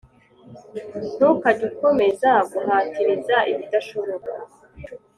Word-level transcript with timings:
Ntukajye 1.15 1.63
ukomeza 1.71 2.31
guhatiriza 2.51 3.37
ibidashoboka 3.51 4.31